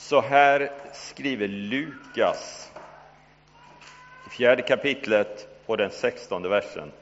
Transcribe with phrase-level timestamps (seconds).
[0.00, 2.72] Så här skriver Lukas
[4.24, 6.92] i fjärde kapitlet och den sextonde versen.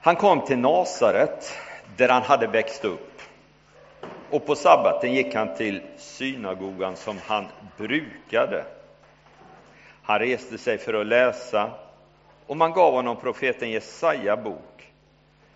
[0.00, 1.58] Han kom till Nasaret,
[1.96, 3.22] där han hade växt upp.
[4.30, 7.46] Och på sabbaten gick han till synagogan som han
[7.76, 8.64] brukade.
[10.02, 11.70] Han reste sig för att läsa
[12.46, 14.92] och man gav honom profeten Jesaja bok.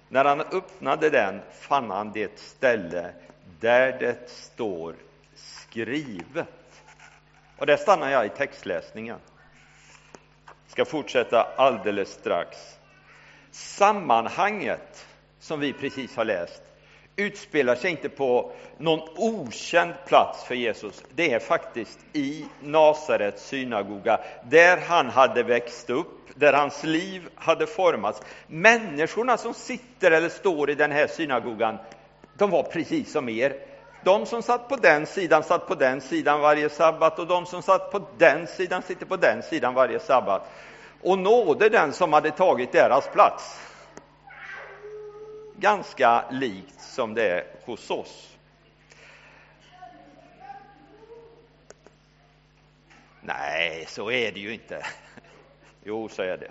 [0.09, 3.11] När han öppnade den fann han det ställe
[3.63, 4.95] där det står
[5.35, 6.83] skrivet.
[7.57, 9.19] Och där stannar jag i textläsningen.
[10.67, 12.59] Ska fortsätta alldeles strax.
[13.51, 15.07] Sammanhanget
[15.41, 16.63] som vi precis har läst
[17.17, 21.03] utspelar sig inte på någon okänd plats för Jesus.
[21.15, 27.67] Det är faktiskt i Nasarets synagoga, där han hade växt upp, där hans liv hade
[27.67, 28.23] formats.
[28.47, 31.79] Människorna som sitter eller står i den här synagogan,
[32.43, 33.57] de var precis som er.
[34.05, 37.63] De som satt på den sidan satt på den sidan varje sabbat och de som
[37.63, 40.51] satt på den sidan sitter på den sidan varje sabbat.
[41.03, 43.61] Och nådde den som hade tagit deras plats.
[45.57, 48.37] Ganska likt som det är hos oss.
[53.21, 54.87] Nej, så är det ju inte.
[55.85, 56.51] Jo, så är det.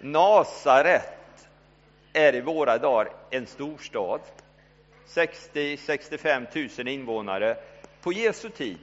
[0.00, 1.21] Nasaret
[2.12, 4.20] är i våra dagar en storstad.
[5.08, 7.56] 60-65 000 invånare.
[8.00, 8.78] På Jesu tid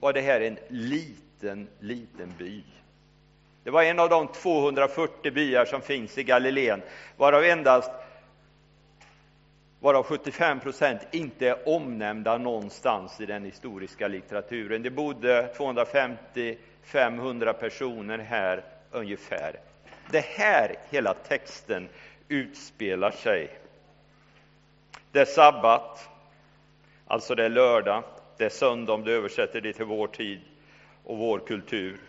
[0.00, 2.62] var det här en liten, liten by.
[3.64, 6.82] Det var en av de 240 byar som finns i Galileen,
[7.16, 7.90] varav endast
[9.80, 14.82] varav 75 procent inte är omnämnda någonstans i den historiska litteraturen.
[14.82, 19.60] Det bodde 250-500 personer här ungefär.
[20.10, 21.88] Det här hela texten
[22.28, 23.58] utspelar sig.
[25.12, 26.08] Det är sabbat,
[27.06, 28.02] alltså det är lördag,
[28.36, 30.40] det är söndag om du översätter det till vår tid
[31.04, 32.00] och vår kultur.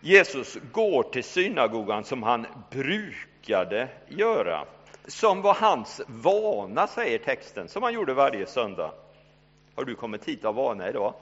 [0.00, 4.64] Jesus går till synagogan som han brukade göra,
[5.06, 8.92] som var hans vana, säger texten, som han gjorde varje söndag.
[9.74, 11.14] Har du kommit hit av vana idag?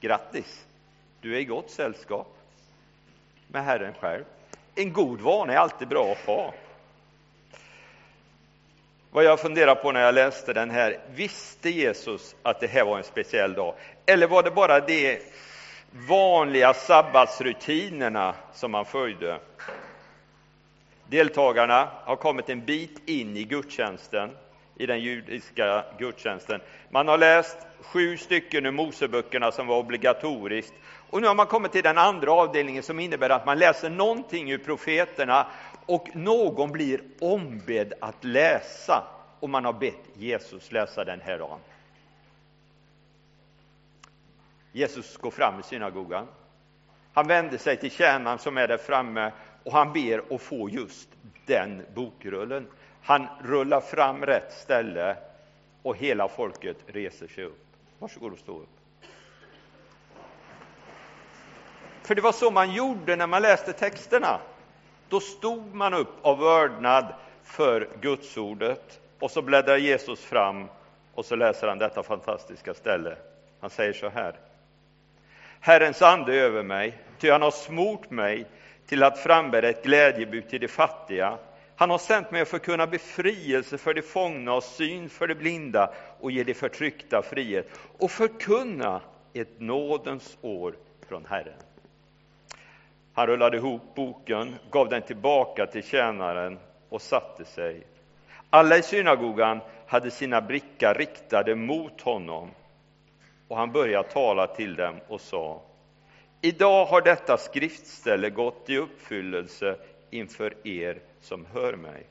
[0.00, 0.66] Grattis!
[1.20, 2.36] Du är i gott sällskap
[3.48, 4.24] med Herren själv.
[4.80, 6.54] En god vana är alltid bra att ha.
[9.10, 12.98] Vad jag funderar på när jag läste den här, visste Jesus att det här var
[12.98, 13.74] en speciell dag?
[14.06, 15.18] Eller var det bara de
[15.92, 19.40] vanliga sabbatsrutinerna som man följde.
[21.06, 24.30] Deltagarna har kommit en bit in i gudstjänsten,
[24.76, 26.60] i den judiska gudstjänsten.
[26.90, 30.74] Man har läst sju stycken ur Moseböckerna som var obligatoriskt.
[31.10, 34.50] Och nu har man kommit till den andra avdelningen som innebär att man läser någonting
[34.50, 35.46] ur profeterna
[35.86, 39.04] och någon blir ombedd att läsa.
[39.40, 41.58] Och man har bett Jesus läsa den här dagen.
[44.72, 46.26] Jesus går fram i synagogan.
[47.12, 49.32] Han vänder sig till tjänaren som är där framme
[49.64, 51.08] och han ber att få just
[51.46, 52.66] den bokrullen.
[53.02, 55.16] Han rullar fram rätt ställe
[55.82, 57.69] och hela folket reser sig upp.
[58.00, 58.68] Varsågod och stå upp.
[62.02, 64.40] För det var så man gjorde när man läste texterna.
[65.08, 70.68] Då stod man upp av vördnad för Gudsordet och så bläddrar Jesus fram
[71.14, 73.16] och så läser han detta fantastiska ställe.
[73.60, 74.34] Han säger så här.
[75.60, 78.46] Herrens ande är över mig, ty han har smort mig
[78.86, 81.38] till att frambära ett glädjebud till de fattiga.
[81.76, 85.94] Han har sänt mig att förkunna befrielse för de fångna och syn för de blinda
[86.20, 89.00] och ge de förtryckta frihet och förkunna
[89.32, 90.74] ett nådens år
[91.08, 91.58] från Herren.
[93.12, 97.86] Han rullade ihop boken, gav den tillbaka till tjänaren och satte sig.
[98.50, 102.50] Alla i synagogan hade sina blickar riktade mot honom
[103.48, 105.62] och han började tala till dem och sa
[106.40, 109.76] Idag har detta skriftställe gått i uppfyllelse
[110.10, 112.06] inför er som hör mig.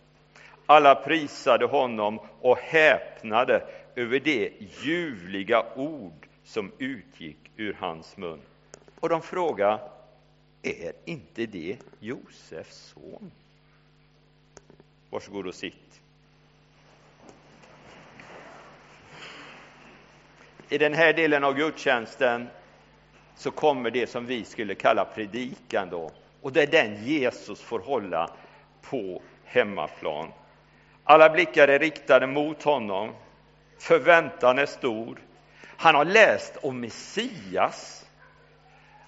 [0.65, 3.63] Alla prisade honom och häpnade
[3.99, 4.51] över det
[4.83, 8.41] ljuvliga ord som utgick ur hans mun.
[8.99, 9.79] Och de frågade,
[10.61, 13.31] är inte det Josefs son?
[15.09, 16.01] Varsågod och sitt.
[20.69, 22.47] I den här delen av gudstjänsten
[23.35, 26.11] så kommer det som vi skulle kalla predikan då.
[26.41, 28.31] Och det är den Jesus får hålla
[28.81, 30.31] på hemmaplan.
[31.03, 33.09] Alla blickar är riktade mot honom.
[33.79, 35.19] Förväntan är stor.
[35.77, 38.05] Han har läst om Messias.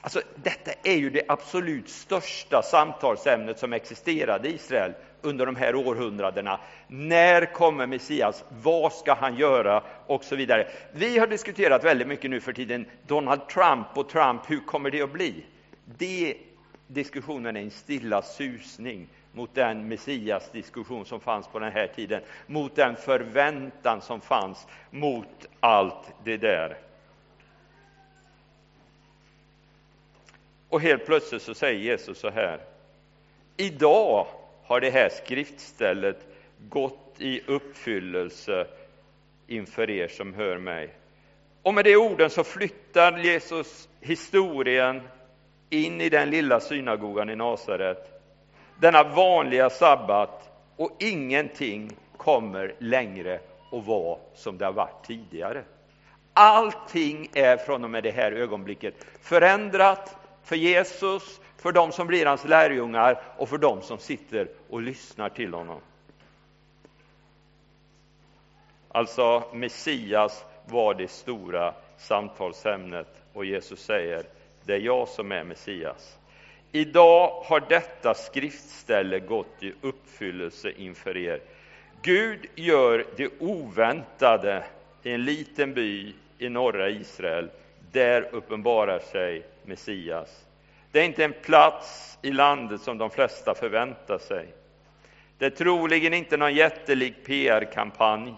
[0.02, 5.76] Alltså, detta är ju det absolut största samtalsämnet som existerade i Israel under de här
[5.76, 6.60] århundradena.
[6.88, 8.44] När kommer Messias?
[8.64, 9.84] Vad ska han göra?
[10.08, 10.68] Och så vidare.
[10.92, 15.02] Vi har diskuterat väldigt mycket nu för tiden Donald Trump och Trump, hur kommer det
[15.02, 15.46] att bli?
[15.98, 16.38] Det,
[16.88, 22.76] diskussionen är en stilla susning mot den Messiasdiskussion som fanns på den här tiden, mot
[22.76, 26.78] den förväntan som fanns, mot allt det där.
[30.70, 32.60] Och helt plötsligt så säger Jesus så här.
[33.58, 34.28] Idag
[34.64, 36.28] har det här skriftstället
[36.70, 38.68] gått i uppfyllelse
[39.48, 40.90] inför er som hör mig.
[41.62, 45.02] Och med de orden så flyttar Jesus historien
[45.70, 48.21] in i den lilla synagogan i Nasaret.
[48.82, 53.40] Denna vanliga sabbat och ingenting kommer längre
[53.72, 55.64] att vara som det har varit tidigare.
[56.34, 62.26] Allting är från och med det här ögonblicket förändrat för Jesus, för de som blir
[62.26, 65.80] hans lärjungar och för de som sitter och lyssnar till honom.
[68.88, 74.24] Alltså, Messias var det stora samtalsämnet och Jesus säger,
[74.64, 76.18] det är jag som är Messias.
[76.72, 81.42] Idag har detta skriftställe gått i uppfyllelse inför er.
[82.02, 84.64] Gud gör det oväntade
[85.04, 87.50] i en liten by i norra Israel.
[87.92, 90.46] Där uppenbarar sig Messias.
[90.92, 94.48] Det är inte en plats i landet som de flesta förväntar sig.
[95.38, 98.34] Det är troligen inte någon jättelik PR-kampanj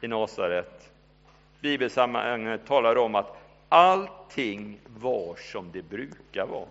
[0.00, 0.90] i Nasaret.
[1.60, 3.43] Bibelsammanhanget talar om att
[3.74, 6.68] allting var som det brukar vara.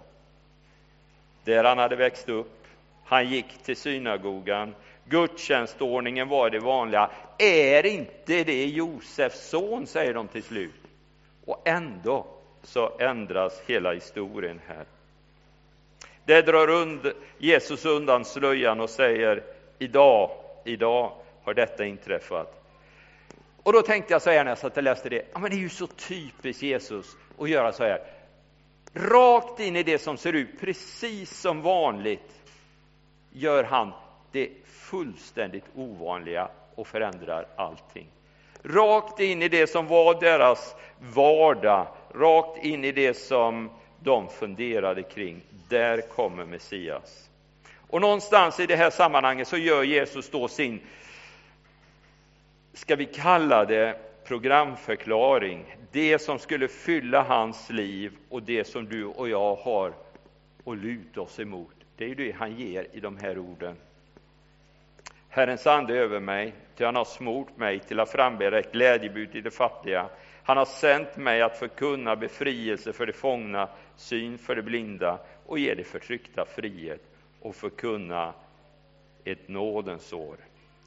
[1.44, 2.67] Där han hade växt upp,
[3.03, 7.09] han gick till synagogan, gudstjänstordningen var det vanliga.
[7.38, 10.81] Är inte det Josefs son, säger de till slut.
[11.45, 12.25] Och ändå
[12.63, 14.85] så ändras hela historien här.
[16.25, 19.44] Det drar und Jesus undan slöjan och säger
[19.79, 20.31] idag,
[20.65, 21.11] idag
[21.44, 22.62] har detta inträffat.
[23.63, 25.56] Och då tänkte jag så här när jag satt och läste det, ja, men det
[25.56, 28.00] är ju så typiskt Jesus att göra så här.
[28.94, 32.42] Rakt in i det som ser ut precis som vanligt
[33.31, 33.92] gör han
[34.31, 38.07] det fullständigt ovanliga och förändrar allting.
[38.63, 43.69] Rakt in i det som var deras vardag, rakt in i det som
[44.00, 45.42] de funderade kring.
[45.69, 47.30] Där kommer Messias.
[47.89, 50.81] Och någonstans i det här sammanhanget så gör Jesus då sin,
[52.73, 59.05] ska vi kalla det programförklaring, det som skulle fylla hans liv och det som du
[59.05, 59.93] och jag har
[60.65, 61.75] att luta oss emot.
[61.97, 63.75] Det är det han ger i de här orden.
[65.29, 69.43] Herrens ande över mig, ty han har smort mig till att frambära ett glädjebud till
[69.43, 70.09] de fattiga.
[70.43, 75.59] Han har sänt mig att förkunna befrielse för de fångna, syn för de blinda och
[75.59, 77.01] ge de förtryckta frihet
[77.41, 78.33] och förkunna
[79.23, 80.35] ett nådens år.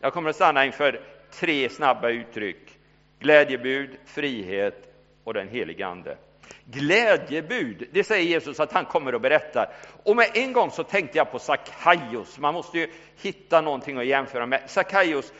[0.00, 1.00] Jag kommer att stanna inför
[1.30, 2.78] tre snabba uttryck.
[3.18, 4.94] Glädjebud, frihet
[5.24, 6.16] och den helige Ande.
[6.64, 9.72] Glädjebud, det säger Jesus att han kommer och berättar.
[10.02, 12.38] Och med en gång så tänkte jag på Sackaios.
[12.38, 12.92] Man måste ju
[13.22, 14.70] hitta någonting att jämföra med.
[14.70, 15.32] Sackaios,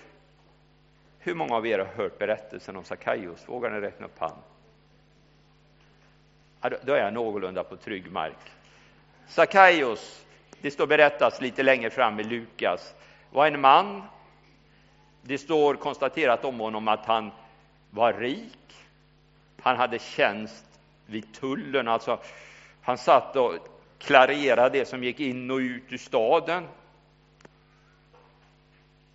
[1.18, 3.48] hur många av er har hört berättelsen om Sackaios?
[3.48, 4.42] Vågar ni räkna upp hand?
[6.60, 8.52] Ja, då är jag någorlunda på trygg mark.
[9.28, 10.24] Sackaios,
[10.60, 12.94] det står berättas lite längre fram i Lukas,
[13.30, 14.02] var en man.
[15.26, 17.30] Det står konstaterat om honom att han
[17.90, 18.86] var rik.
[19.60, 20.64] Han hade tjänst
[21.06, 21.88] vid tullen.
[21.88, 22.18] Alltså,
[22.82, 23.54] han satt och
[23.98, 26.64] klarerade det som gick in och ut ur staden.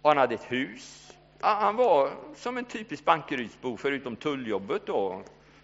[0.02, 1.14] Och han hade ett hus.
[1.40, 4.86] Han var som en typisk Bankerydsbo, förutom tulljobbet.
[4.86, 5.24] Då.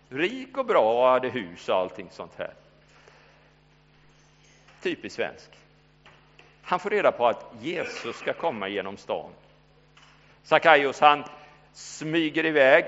[0.09, 2.53] Rik och bra och hade hus och allting sånt här.
[4.81, 5.49] Typiskt svensk.
[6.61, 9.31] Han får reda på att Jesus ska komma genom stan.
[10.47, 11.23] Sakaios han
[11.73, 12.85] smyger iväg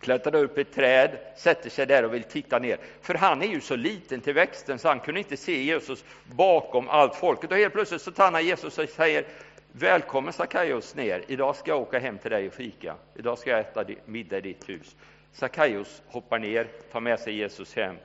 [0.00, 2.78] klättrar upp i ett träd, sätter sig där och vill titta ner.
[3.02, 6.88] För han är ju så liten till växten så han kunde inte se Jesus bakom
[6.88, 7.50] allt folket.
[7.50, 9.24] Och helt plötsligt så tar Jesus och säger
[9.72, 12.94] Välkommen Sakaios ner, idag ska jag åka hem till dig och fika.
[13.14, 14.96] Idag ska jag äta middag i ditt hus.
[15.32, 17.96] Sakaios hoppar ner, tar med sig Jesus hem.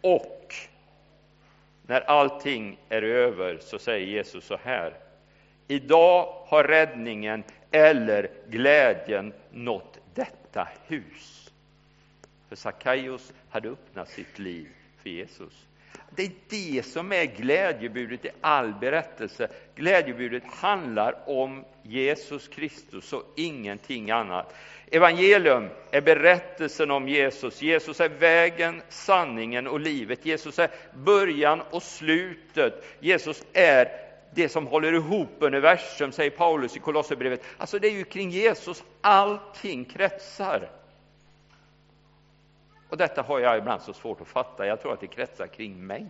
[0.00, 0.54] Och
[1.86, 4.94] när allting är över så säger Jesus så här.
[5.70, 11.50] Idag har räddningen eller glädjen nått detta hus.
[12.48, 14.68] För Sackaios hade öppnat sitt liv
[15.02, 15.66] för Jesus.
[16.16, 19.48] Det är det som är glädjebudet i all berättelse.
[19.74, 24.54] Glädjebudet handlar om Jesus Kristus och ingenting annat.
[24.90, 27.62] Evangelium är berättelsen om Jesus.
[27.62, 30.26] Jesus är vägen, sanningen och livet.
[30.26, 32.84] Jesus är början och slutet.
[33.00, 37.42] Jesus är det som håller ihop universum, säger Paulus i Kolosserbrevet.
[37.56, 40.70] Alltså det är ju kring Jesus allting kretsar.
[42.88, 44.66] Och detta har jag ibland så svårt att fatta.
[44.66, 46.06] Jag tror att det kretsar kring mig.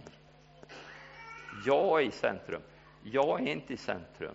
[1.66, 2.62] Jag är i centrum.
[3.02, 4.34] Jag är inte i centrum.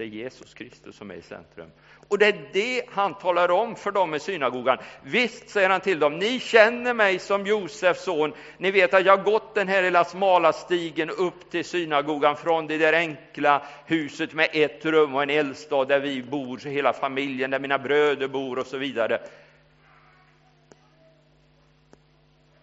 [0.00, 1.70] Det är Jesus Kristus som är i centrum.
[2.08, 4.78] Och det är det han talar om för dem i synagogan.
[5.02, 8.32] Visst, säger han till dem, ni känner mig som Josefs son.
[8.58, 12.66] Ni vet att jag har gått den här lilla smala stigen upp till synagogan från
[12.66, 17.50] det där enkla huset med ett rum och en eldstad där vi bor, hela familjen,
[17.50, 19.20] där mina bröder bor och så vidare.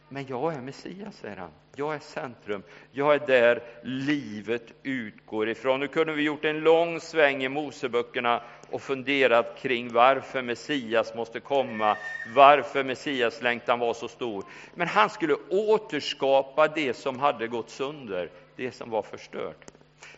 [0.10, 1.52] Men jag är Messias, säger han.
[1.80, 2.64] Jag är centrum.
[2.92, 5.80] Jag är där livet utgår ifrån.
[5.80, 11.40] Nu kunde vi gjort en lång sväng i Moseböckerna och funderat kring varför Messias måste
[11.40, 11.98] komma,
[12.36, 14.44] varför Messias längtan var så stor.
[14.76, 19.66] Men han skulle återskapa det som hade gått sönder, det som var förstört.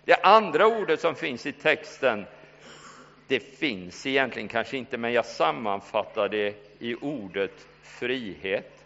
[0.06, 2.26] Det andra ordet som finns i texten,
[3.28, 8.79] det finns egentligen kanske inte, men jag sammanfattar det i ordet frihet.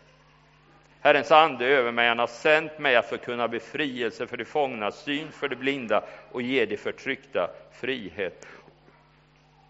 [1.04, 5.32] Herrens ande över mig, han har sänt mig att förkunna befrielse för de fångna, syn
[5.32, 8.48] för de blinda och ge de förtryckta frihet.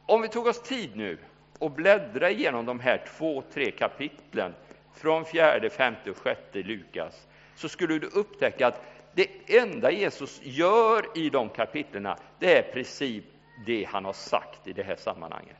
[0.05, 1.17] Om vi tog oss tid nu
[1.59, 4.53] och bläddra igenom de här två, tre kapitlen
[4.95, 8.81] från fjärde, femte och sjätte Lukas, så skulle du upptäcka att
[9.13, 13.23] det enda Jesus gör i de kapitlerna, det är precis
[13.65, 15.57] det han har sagt i det här sammanhanget.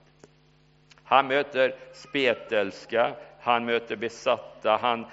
[1.04, 5.06] Han möter spetälska, han möter besatta, han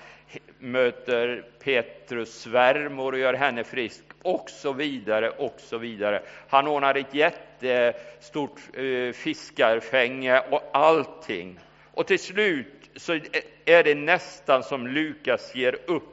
[0.58, 6.22] möter Petrus svärmor och gör henne frisk och så vidare och så vidare.
[6.49, 11.58] Han ordnar ett jättestort eh, fiskarfänge och allting.
[11.94, 13.12] Och till slut så
[13.64, 16.04] är det nästan som Lukas ger upp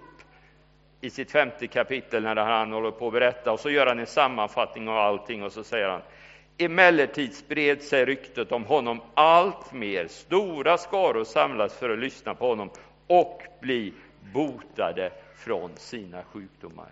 [1.01, 4.05] i sitt femte kapitel när han håller på att berätta och så gör han en
[4.05, 6.01] sammanfattning av allting och så säger han
[6.57, 10.07] Emellertid spred sig ryktet om honom allt mer.
[10.07, 12.69] Stora skaror samlades för att lyssna på honom
[13.07, 13.93] och bli
[14.33, 16.89] botade från sina sjukdomar.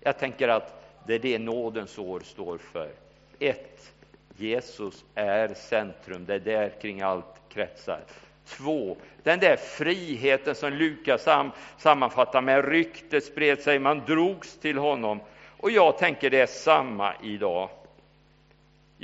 [0.00, 2.90] Jag tänker att det är det nådens år står för.
[3.38, 3.92] Ett,
[4.36, 8.00] Jesus är centrum, det är där kring allt kretsar.
[8.46, 14.78] Två, den där friheten som Lukas sam, sammanfattar med ryktet spred sig, man drogs till
[14.78, 15.20] honom.
[15.56, 17.68] Och jag tänker det är samma idag.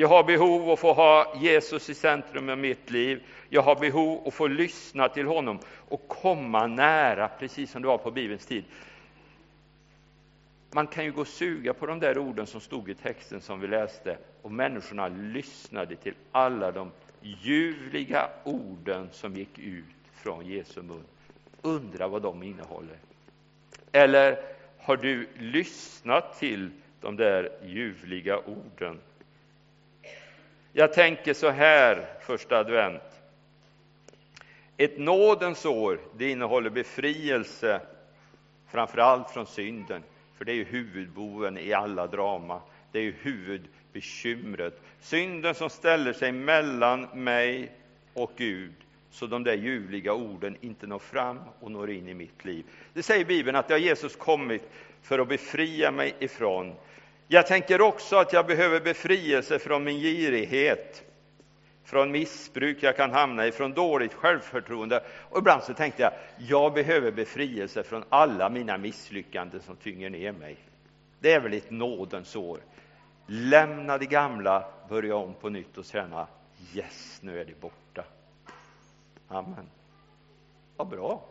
[0.01, 3.23] Jag har behov av att få ha Jesus i centrum av mitt liv.
[3.49, 7.99] Jag har behov att få lyssna till honom och komma nära, precis som det var
[7.99, 8.65] på Bibelns tid.
[10.71, 13.61] Man kan ju gå och suga på de där orden som stod i texten som
[13.61, 16.91] vi läste och människorna lyssnade till alla de
[17.23, 21.05] ljuvliga orden som gick ut från Jesu mun.
[21.63, 22.97] Undra vad de innehåller.
[23.93, 24.39] Eller
[24.79, 28.99] har du lyssnat till de där ljuvliga orden?
[30.73, 33.03] Jag tänker så här, första advent.
[34.77, 37.81] Ett nådens år, det innehåller befrielse,
[38.69, 40.03] framför allt från synden,
[40.37, 42.61] för det är ju huvudboven i alla drama.
[42.93, 44.81] Det är ju huvudbekymret.
[45.01, 47.73] Synden som ställer sig mellan mig
[48.15, 48.73] och Gud,
[49.11, 52.65] så de där ljuvliga orden inte når fram och når in i mitt liv.
[52.93, 54.71] Det säger Bibeln att det har Jesus kommit
[55.03, 56.75] för att befria mig ifrån.
[57.31, 61.05] Jag tänker också att jag behöver befrielse från min girighet,
[61.85, 65.03] från missbruk jag kan hamna i, från dåligt självförtroende.
[65.31, 66.13] Och ibland så tänkte jag,
[66.49, 70.57] jag behöver befrielse från alla mina misslyckanden som tynger ner mig.
[71.21, 72.59] Det är väl ett nådens år.
[73.27, 76.27] Lämna det gamla, börja om på nytt och känna,
[76.75, 78.05] yes, nu är det borta.
[79.29, 79.67] Amen.
[80.77, 81.25] Vad bra.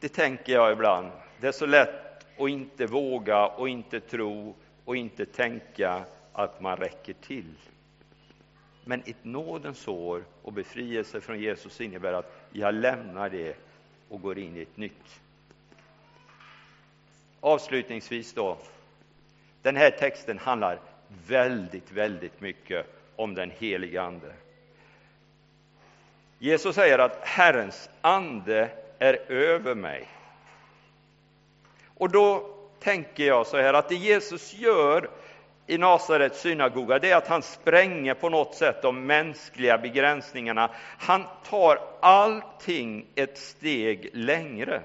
[0.00, 1.10] Det tänker jag ibland.
[1.40, 6.76] Det är så lätt och inte våga och inte tro och inte tänka att man
[6.76, 7.54] räcker till.
[8.84, 13.56] Men ett nådens år och befrielse från Jesus innebär att jag lämnar det
[14.08, 15.20] och går in i ett nytt.
[17.40, 18.58] Avslutningsvis då.
[19.62, 20.78] Den här texten handlar
[21.26, 22.86] väldigt, väldigt mycket
[23.16, 24.32] om den helige Ande.
[26.38, 30.08] Jesus säger att Herrens ande är över mig.
[31.94, 32.48] Och då
[32.80, 35.10] tänker jag så här att det Jesus gör
[35.66, 40.70] i Nasarets synagoga, det är att han spränger på något sätt de mänskliga begränsningarna.
[40.98, 44.82] Han tar allting ett steg längre.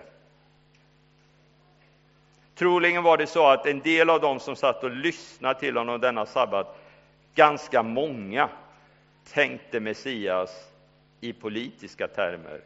[2.55, 5.99] Troligen var det så att en del av dem som satt och lyssnade till honom
[6.01, 6.79] denna sabbat,
[7.35, 8.49] ganska många,
[9.33, 10.71] tänkte Messias
[11.21, 12.61] i politiska termer.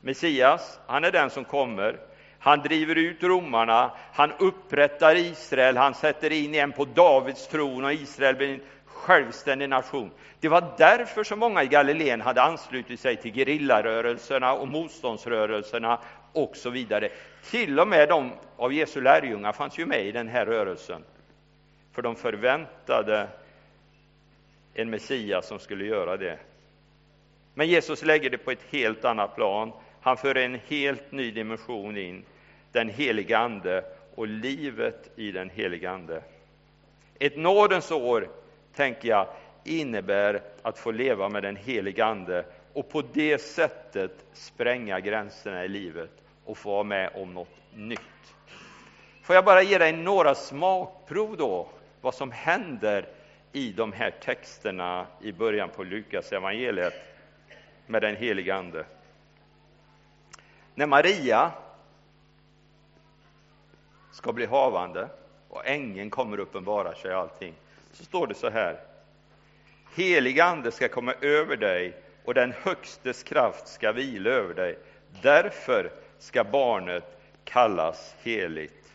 [0.00, 1.98] Messias, han är den som kommer.
[2.38, 7.92] Han driver ut romarna, han upprättar Israel, han sätter in en på Davids tron och
[7.92, 10.10] Israel blir en självständig nation.
[10.40, 15.98] Det var därför så många i Galileen hade anslutit sig till gerillarörelserna och motståndsrörelserna
[16.32, 17.08] och så vidare.
[17.50, 21.04] Till och med de av Jesu lärjungar fanns ju med i den här rörelsen.
[21.92, 23.28] För de förväntade
[24.74, 26.38] en Messias som skulle göra det.
[27.54, 29.72] Men Jesus lägger det på ett helt annat plan.
[30.00, 32.24] Han för en helt ny dimension in,
[32.72, 36.22] den helige Ande och livet i den helige Ande.
[37.18, 38.28] Ett nådens år,
[38.74, 39.26] tänker jag,
[39.64, 45.68] innebär att få leva med den helige Ande och på det sättet spränga gränserna i
[45.68, 46.10] livet
[46.44, 48.00] och få vara med om något nytt.
[49.22, 51.68] Får jag bara ge dig några smakprov då,
[52.00, 53.06] vad som händer
[53.52, 56.94] i de här texterna i början på Lukas evangeliet
[57.86, 58.84] med den heliga Ande.
[60.78, 61.52] När Maria
[64.12, 65.08] ska bli havande
[65.48, 67.54] och ängeln kommer uppenbara sig allting,
[67.92, 68.80] så står det så här.
[69.94, 74.78] Helig ande ska komma över dig och den Högstes kraft ska vila över dig.
[75.22, 78.92] Därför ska barnet kallas heligt.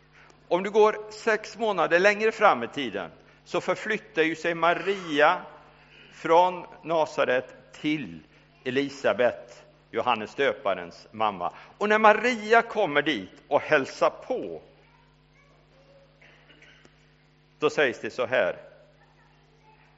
[0.47, 3.11] Om du går sex månader längre fram i tiden
[3.45, 5.41] så förflyttar ju sig Maria
[6.13, 8.19] från Nasaret till
[8.63, 9.62] Elisabet,
[9.93, 11.53] Johannes döparens mamma.
[11.77, 14.61] Och när Maria kommer dit och hälsar på,
[17.59, 18.55] då sägs det så här.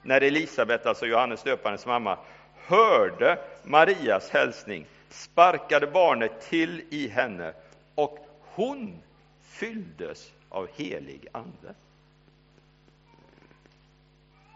[0.02, 2.18] När Elisabet, alltså Johannes döparens mamma,
[2.56, 7.54] hörde Marias hälsning sparkade barnet till i henne
[7.96, 9.02] och hon
[9.42, 11.74] fylldes av helig ande.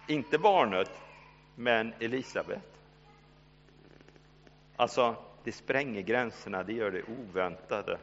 [0.07, 0.91] Inte barnet,
[1.55, 2.61] men Elisabet.
[4.75, 7.97] Alltså, det spränger gränserna, det gör det oväntade.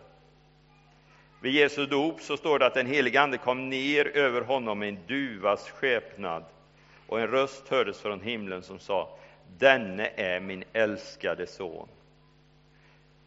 [1.40, 4.88] Vid Jesu dop så står det att den helige Ande kom ner över honom i
[4.88, 6.44] en duvas skepnad
[7.06, 9.18] och en röst hördes från himlen som sa
[9.58, 11.88] Denne är min älskade son.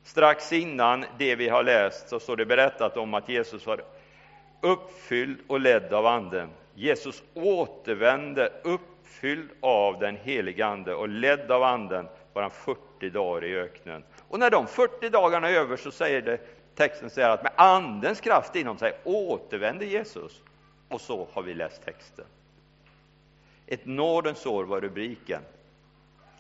[0.04, 3.82] Strax innan det vi har läst så står det berättat om att Jesus var
[4.62, 6.50] uppfylld och ledd av Anden.
[6.74, 12.08] Jesus återvände uppfylld av den helige Ande och ledd av Anden
[12.40, 14.04] var han 40 dagar i öknen.
[14.28, 16.40] Och när de 40 dagarna är över så säger det,
[16.76, 20.42] texten säger att med Andens kraft inom sig återvände Jesus.
[20.88, 22.26] Och så har vi läst texten.
[23.68, 25.42] Ett nådens år var rubriken.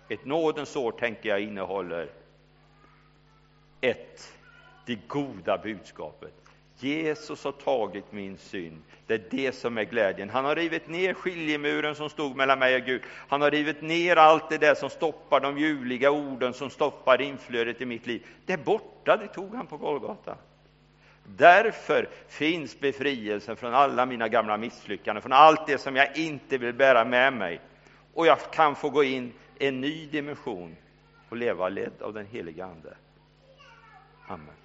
[0.10, 2.10] Ett nådens år tänker jag innehåller
[3.82, 4.34] ett,
[4.86, 6.34] det goda budskapet.
[6.84, 8.82] Jesus har tagit min synd.
[9.08, 10.30] Det är det som är glädjen.
[10.30, 13.02] Han har rivit ner skiljemuren som stod mellan mig och Gud.
[13.28, 17.82] Han har rivit ner allt det där som stoppar de ljuvliga orden, som stoppar inflödet
[17.82, 18.26] i mitt liv.
[18.46, 20.36] Det är borta, det tog han på Golgata.
[21.26, 26.74] Därför finns befrielsen från alla mina gamla misslyckanden, från allt det som jag inte vill
[26.74, 27.62] bära med mig.
[28.14, 30.76] Och jag kan få gå in i en ny dimension
[31.30, 32.94] och leva ledd av den heliga Ande.
[34.28, 34.59] Amen.